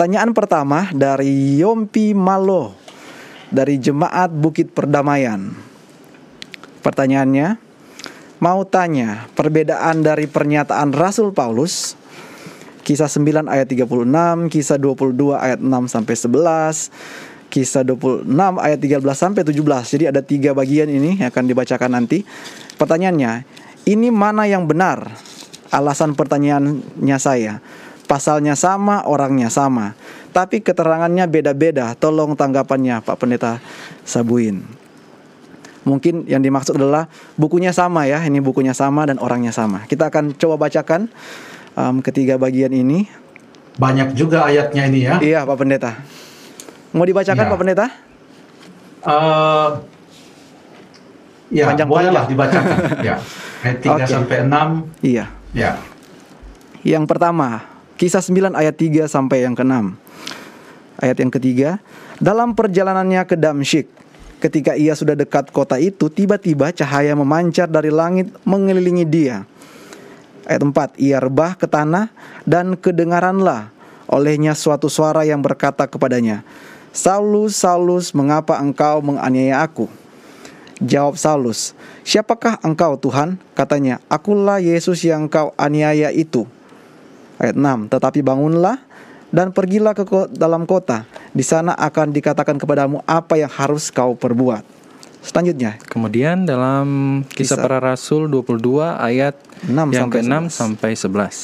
[0.00, 2.72] Pertanyaan pertama dari Yompi Malo
[3.52, 5.52] dari Jemaat Bukit Perdamaian.
[6.80, 7.60] Pertanyaannya,
[8.40, 12.00] mau tanya perbedaan dari pernyataan Rasul Paulus
[12.80, 18.24] Kisah 9 ayat 36, Kisah 22 ayat 6 sampai 11, Kisah 26
[18.56, 19.84] ayat 13 sampai 17.
[19.84, 22.24] Jadi ada tiga bagian ini yang akan dibacakan nanti.
[22.80, 23.44] Pertanyaannya,
[23.84, 25.12] ini mana yang benar?
[25.68, 27.60] Alasan pertanyaannya saya.
[28.10, 29.94] Pasalnya sama, orangnya sama.
[30.34, 31.94] Tapi keterangannya beda-beda.
[31.94, 33.62] Tolong tanggapannya Pak Pendeta
[34.02, 34.66] Sabuin.
[35.86, 37.06] Mungkin yang dimaksud adalah
[37.38, 38.18] bukunya sama ya.
[38.18, 39.86] Ini bukunya sama dan orangnya sama.
[39.86, 41.06] Kita akan coba bacakan
[41.78, 43.06] um, ketiga bagian ini.
[43.78, 45.14] Banyak juga ayatnya ini ya.
[45.22, 45.94] Iya Pak Pendeta.
[46.90, 47.50] Mau dibacakan Ya.
[47.54, 47.86] Pak Pendeta?
[49.00, 49.68] Eh,
[51.54, 52.76] ya, Panjang bolehlah dibacakan.
[53.06, 53.16] ya.
[53.62, 54.04] Ayat 3 Oke.
[54.04, 55.06] sampai 6.
[55.06, 55.24] Iya.
[55.54, 55.78] Ya.
[56.82, 57.69] Yang pertama,
[58.00, 59.92] kisah 9 ayat 3 sampai yang ke-6.
[61.04, 61.76] Ayat yang ketiga,
[62.16, 63.92] dalam perjalanannya ke Damsyik,
[64.40, 69.44] ketika ia sudah dekat kota itu, tiba-tiba cahaya memancar dari langit mengelilingi dia.
[70.48, 72.08] Ayat 4, ia rebah ke tanah
[72.48, 73.68] dan kedengaranlah
[74.08, 76.40] olehnya suatu suara yang berkata kepadanya,
[76.96, 79.86] Saulus, Saulus, mengapa engkau menganiaya aku?
[80.80, 81.76] Jawab Saulus,
[82.08, 86.48] "Siapakah engkau, Tuhan?" Katanya, "Akulah Yesus yang kau aniaya itu."
[87.40, 88.76] Ayat 6, "Tetapi bangunlah
[89.32, 91.08] dan pergilah ke ko- dalam kota.
[91.32, 94.62] Di sana akan dikatakan kepadamu apa yang harus kau perbuat."
[95.20, 97.64] Selanjutnya, Kemudian dalam kisah, Kisah.
[97.64, 99.36] para rasul 22 ayat
[99.68, 100.52] 6 yang sampai ke-6 11.
[100.52, 101.36] sampai 11.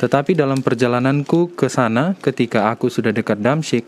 [0.00, 3.84] Tetapi dalam perjalananku ke sana ketika aku sudah dekat Damsyik,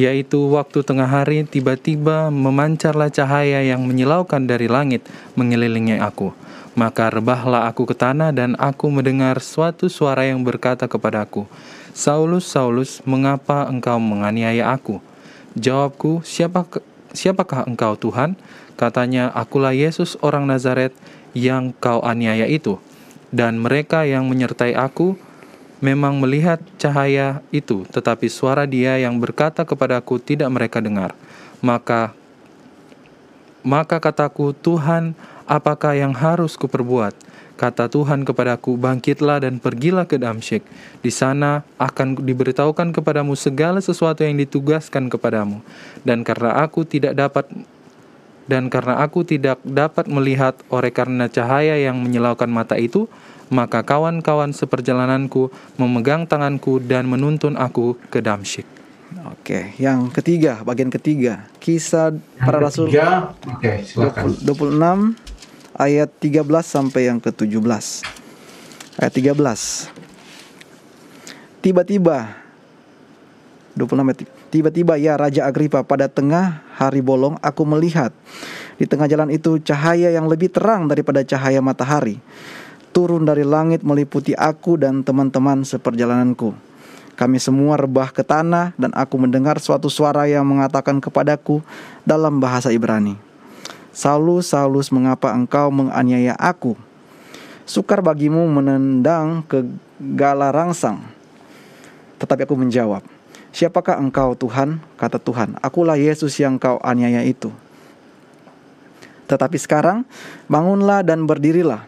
[0.00, 5.04] yaitu waktu tengah hari tiba-tiba memancarlah cahaya yang menyilaukan dari langit
[5.36, 6.32] mengelilingi aku.
[6.80, 11.44] Maka rebahlah aku ke tanah dan aku mendengar suatu suara yang berkata kepadaku,
[11.92, 14.96] Saulus, Saulus, mengapa engkau menganiaya aku?
[15.60, 16.64] Jawabku, siapa
[17.12, 18.32] siapakah engkau Tuhan?
[18.80, 20.96] Katanya, akulah Yesus orang Nazaret
[21.36, 22.80] yang kau aniaya itu.
[23.28, 25.20] Dan mereka yang menyertai aku
[25.84, 31.12] memang melihat cahaya itu, tetapi suara dia yang berkata kepadaku tidak mereka dengar.
[31.60, 32.16] Maka
[33.60, 35.12] maka kataku, Tuhan,
[35.50, 37.18] apakah yang harus kuperbuat?
[37.58, 40.64] Kata Tuhan kepadaku, bangkitlah dan pergilah ke Damsyik.
[41.04, 45.60] Di sana akan diberitahukan kepadamu segala sesuatu yang ditugaskan kepadamu.
[46.00, 47.44] Dan karena aku tidak dapat
[48.48, 53.06] dan karena aku tidak dapat melihat oleh karena cahaya yang menyilaukan mata itu,
[53.52, 58.66] maka kawan-kawan seperjalananku memegang tanganku dan menuntun aku ke Damsyik.
[59.26, 64.32] oke, yang ketiga, bagian ketiga, kisah Yang para rasul oke, silakan.
[64.42, 65.29] 26
[65.80, 68.04] ayat 13 sampai yang ke-17.
[69.00, 69.32] Ayat 13.
[71.64, 72.36] Tiba-tiba
[73.80, 78.10] 26 ayat Tiba-tiba ya Raja Agripa pada tengah hari bolong aku melihat
[78.82, 82.18] di tengah jalan itu cahaya yang lebih terang daripada cahaya matahari
[82.90, 86.50] turun dari langit meliputi aku dan teman-teman seperjalananku.
[87.14, 91.62] Kami semua rebah ke tanah dan aku mendengar suatu suara yang mengatakan kepadaku
[92.02, 93.29] dalam bahasa Ibrani.
[93.90, 96.78] Saulus, mengapa engkau menganiaya aku?
[97.66, 99.66] Sukar bagimu menendang ke
[99.98, 101.02] gala rangsang.
[102.18, 103.02] Tetapi aku menjawab,
[103.50, 104.78] Siapakah engkau Tuhan?
[104.94, 107.50] Kata Tuhan, Akulah Yesus yang kau aniaya itu.
[109.26, 110.06] Tetapi sekarang,
[110.46, 111.86] bangunlah dan berdirilah.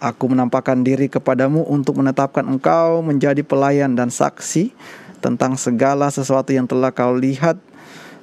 [0.00, 4.72] Aku menampakkan diri kepadamu untuk menetapkan engkau menjadi pelayan dan saksi
[5.22, 7.54] tentang segala sesuatu yang telah kau lihat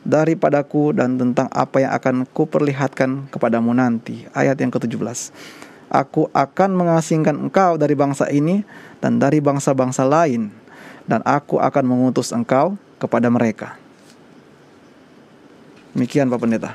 [0.04, 4.26] daripadaku dan tentang apa yang akan kuperlihatkan kepadamu nanti.
[4.32, 5.32] Ayat yang ke-17.
[5.90, 8.62] Aku akan mengasingkan engkau dari bangsa ini
[9.02, 10.54] dan dari bangsa-bangsa lain
[11.10, 13.74] dan aku akan mengutus engkau kepada mereka.
[15.98, 16.72] Demikian Pak Pendeta.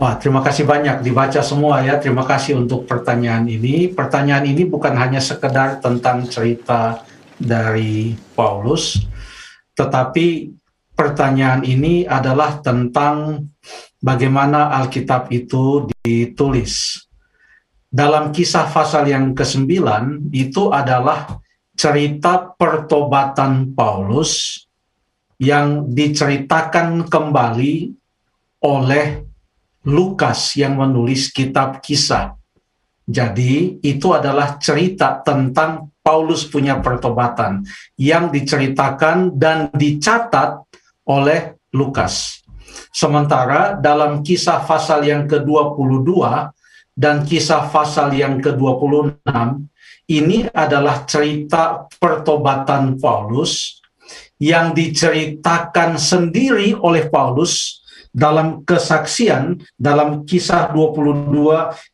[0.00, 2.00] Wah, terima kasih banyak dibaca semua ya.
[2.00, 3.92] Terima kasih untuk pertanyaan ini.
[3.92, 7.04] Pertanyaan ini bukan hanya sekedar tentang cerita
[7.36, 9.04] dari Paulus,
[9.76, 10.56] tetapi
[11.02, 13.50] pertanyaan ini adalah tentang
[13.98, 17.02] bagaimana Alkitab itu ditulis.
[17.90, 19.66] Dalam kisah pasal yang ke-9
[20.30, 21.42] itu adalah
[21.74, 24.62] cerita pertobatan Paulus
[25.42, 27.74] yang diceritakan kembali
[28.62, 29.26] oleh
[29.82, 32.38] Lukas yang menulis kitab kisah.
[33.02, 37.66] Jadi itu adalah cerita tentang Paulus punya pertobatan
[37.98, 40.71] yang diceritakan dan dicatat
[41.06, 42.44] oleh Lukas.
[42.92, 46.10] Sementara dalam kisah pasal yang ke-22
[46.92, 49.24] dan kisah pasal yang ke-26
[50.12, 53.80] ini adalah cerita pertobatan Paulus
[54.36, 57.80] yang diceritakan sendiri oleh Paulus
[58.12, 61.32] dalam kesaksian dalam kisah 22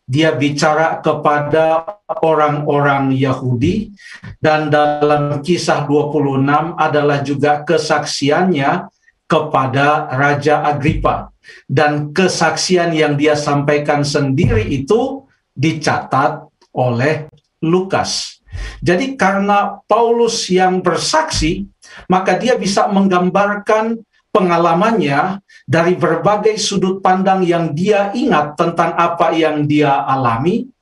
[0.02, 1.86] dia bicara kepada
[2.26, 3.94] orang-orang Yahudi
[4.42, 8.90] dan dalam kisah 26 adalah juga kesaksiannya
[9.28, 11.28] kepada Raja Agripa
[11.68, 17.28] dan kesaksian yang dia sampaikan sendiri itu dicatat oleh
[17.60, 18.40] Lukas.
[18.80, 21.68] Jadi karena Paulus yang bersaksi,
[22.08, 24.00] maka dia bisa menggambarkan
[24.32, 30.72] pengalamannya dari berbagai sudut pandang yang dia ingat tentang apa yang dia alami.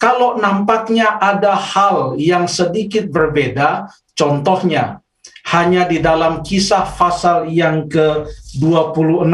[0.00, 5.03] Kalau nampaknya ada hal yang sedikit berbeda, contohnya
[5.54, 9.30] hanya di dalam kisah pasal yang ke-26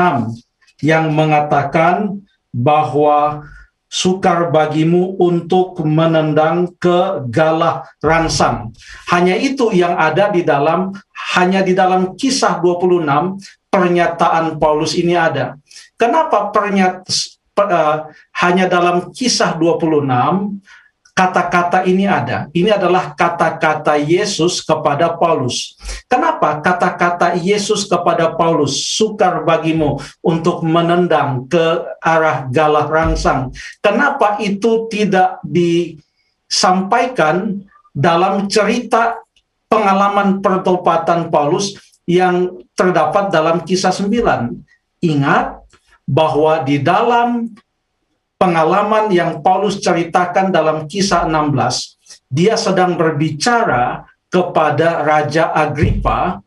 [0.84, 2.20] yang mengatakan
[2.52, 3.48] bahwa
[3.90, 8.70] sukar bagimu untuk menendang ke galah rangsang.
[9.08, 10.92] Hanya itu yang ada di dalam
[11.34, 13.40] hanya di dalam kisah 26
[13.72, 15.56] pernyataan Paulus ini ada.
[15.98, 17.08] Kenapa pernyata
[17.58, 17.98] uh,
[18.40, 20.06] hanya dalam kisah 26
[21.14, 22.48] kata-kata ini ada.
[22.54, 25.76] Ini adalah kata-kata Yesus kepada Paulus.
[26.08, 33.52] Kenapa kata-kata Yesus kepada Paulus sukar bagimu untuk menendang ke arah galah rangsang?
[33.84, 36.08] Kenapa itu tidak disampaikan
[37.92, 39.20] dalam cerita
[39.70, 41.76] pengalaman pertobatan Paulus
[42.08, 45.04] yang terdapat dalam kisah 9?
[45.04, 45.60] Ingat
[46.10, 47.54] bahwa di dalam
[48.40, 52.00] pengalaman yang Paulus ceritakan dalam kisah 16,
[52.32, 56.40] dia sedang berbicara kepada Raja Agripa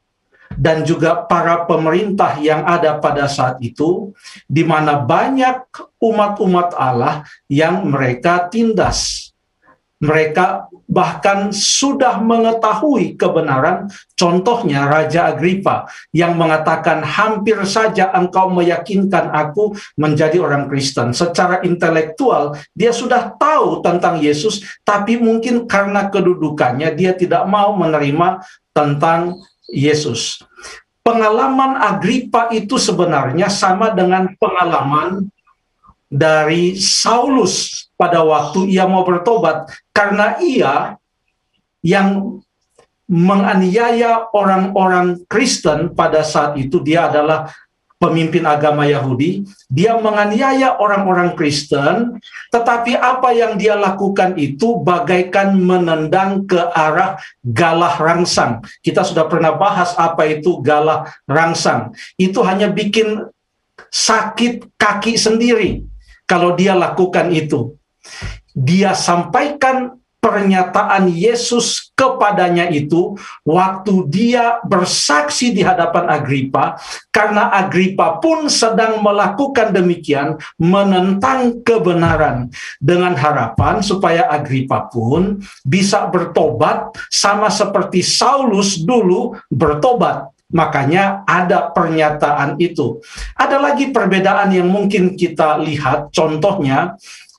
[0.58, 4.10] dan juga para pemerintah yang ada pada saat itu,
[4.50, 5.70] di mana banyak
[6.02, 9.33] umat-umat Allah yang mereka tindas.
[10.04, 13.88] Mereka bahkan sudah mengetahui kebenaran,
[14.20, 21.16] contohnya Raja Agripa yang mengatakan hampir saja engkau meyakinkan aku menjadi orang Kristen.
[21.16, 28.44] Secara intelektual dia sudah tahu tentang Yesus, tapi mungkin karena kedudukannya dia tidak mau menerima
[28.76, 29.40] tentang
[29.72, 30.44] Yesus.
[31.04, 35.32] Pengalaman Agripa itu sebenarnya sama dengan pengalaman
[36.14, 41.02] dari Saulus pada waktu ia mau bertobat karena ia
[41.82, 42.38] yang
[43.10, 47.50] menganiaya orang-orang Kristen pada saat itu dia adalah
[47.98, 52.20] pemimpin agama Yahudi, dia menganiaya orang-orang Kristen,
[52.52, 57.16] tetapi apa yang dia lakukan itu bagaikan menendang ke arah
[57.48, 58.60] galah rangsang.
[58.84, 61.96] Kita sudah pernah bahas apa itu galah rangsang.
[62.20, 63.24] Itu hanya bikin
[63.88, 65.93] sakit kaki sendiri
[66.28, 67.76] kalau dia lakukan itu.
[68.54, 76.80] Dia sampaikan pernyataan Yesus kepadanya itu waktu dia bersaksi di hadapan Agripa
[77.12, 82.48] karena Agripa pun sedang melakukan demikian menentang kebenaran
[82.80, 92.62] dengan harapan supaya Agripa pun bisa bertobat sama seperti Saulus dulu bertobat Makanya ada pernyataan
[92.62, 93.02] itu.
[93.34, 96.94] Ada lagi perbedaan yang mungkin kita lihat, contohnya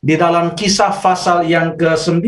[0.05, 2.21] di dalam kisah pasal yang ke-9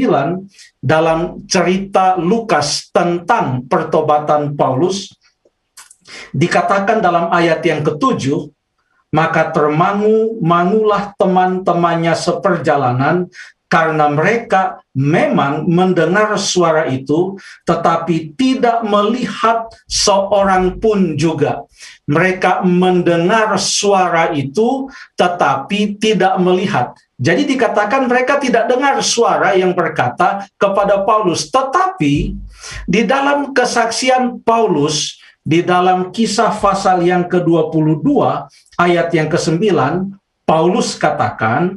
[0.81, 5.13] dalam cerita Lukas tentang pertobatan Paulus
[6.33, 8.49] dikatakan dalam ayat yang ketujuh
[9.13, 13.29] maka termangu mangulah teman-temannya seperjalanan
[13.77, 17.37] karena mereka memang mendengar suara itu,
[17.69, 21.69] tetapi tidak melihat seorang pun juga.
[22.09, 26.97] Mereka mendengar suara itu, tetapi tidak melihat.
[27.21, 32.33] Jadi dikatakan mereka tidak dengar suara yang berkata kepada Paulus, tetapi
[32.89, 38.09] di dalam kesaksian Paulus, di dalam kisah pasal yang ke-22,
[38.81, 39.69] ayat yang ke-9,
[40.49, 41.77] Paulus katakan,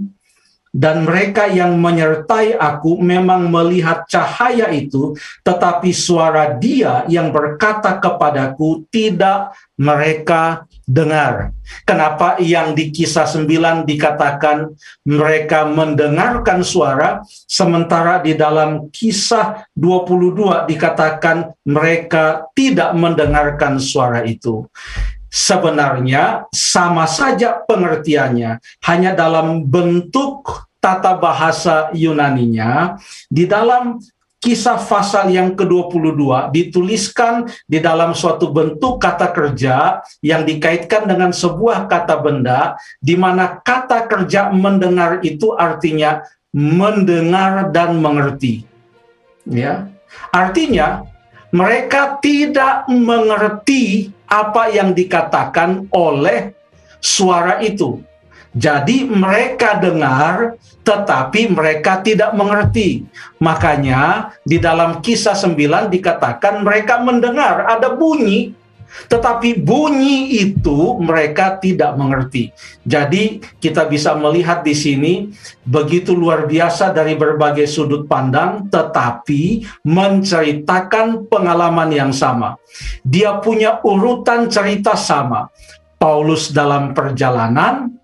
[0.70, 8.86] dan mereka yang menyertai aku memang melihat cahaya itu, tetapi suara Dia yang berkata kepadaku
[8.94, 11.54] tidak mereka dengar.
[11.86, 14.74] Kenapa yang di kisah 9 dikatakan
[15.06, 24.66] mereka mendengarkan suara, sementara di dalam kisah 22 dikatakan mereka tidak mendengarkan suara itu
[25.30, 32.98] sebenarnya sama saja pengertiannya, hanya dalam bentuk tata bahasa Yunaninya
[33.30, 34.00] di dalam
[34.40, 41.92] kisah pasal yang ke-22 dituliskan di dalam suatu bentuk kata kerja yang dikaitkan dengan sebuah
[41.92, 46.24] kata benda di mana kata kerja mendengar itu artinya
[46.56, 48.64] mendengar dan mengerti.
[49.44, 49.92] Ya.
[50.32, 51.04] Artinya
[51.52, 56.54] mereka tidak mengerti apa yang dikatakan oleh
[57.02, 58.00] suara itu.
[58.54, 63.06] Jadi mereka dengar tetapi mereka tidak mengerti.
[63.38, 68.58] Makanya di dalam kisah 9 dikatakan mereka mendengar ada bunyi
[69.08, 72.52] tetapi bunyi itu mereka tidak mengerti.
[72.84, 75.14] Jadi kita bisa melihat di sini
[75.66, 82.58] begitu luar biasa dari berbagai sudut pandang tetapi menceritakan pengalaman yang sama.
[83.06, 85.48] Dia punya urutan cerita sama.
[86.00, 88.00] Paulus dalam perjalanan,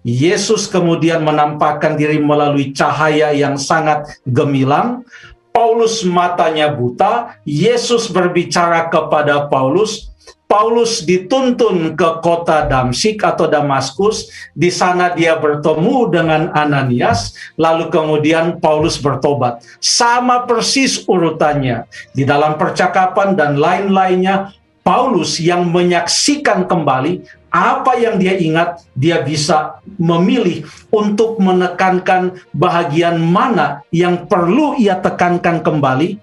[0.00, 5.04] Yesus kemudian menampakkan diri melalui cahaya yang sangat gemilang.
[5.50, 10.10] Paulus matanya buta, Yesus berbicara kepada Paulus,
[10.50, 14.34] Paulus dituntun ke kota Damsik atau Damaskus.
[14.50, 19.62] Di sana dia bertemu dengan Ananias, lalu kemudian Paulus bertobat.
[19.78, 21.86] Sama persis urutannya.
[22.10, 24.50] Di dalam percakapan dan lain-lainnya,
[24.82, 30.64] Paulus yang menyaksikan kembali apa yang dia ingat, dia bisa memilih
[30.94, 36.16] untuk menekankan bahagian mana yang perlu ia tekankan kembali,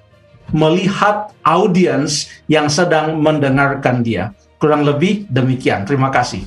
[0.55, 4.31] melihat audiens yang sedang mendengarkan dia.
[4.57, 5.83] Kurang lebih demikian.
[5.83, 6.41] Terima kasih.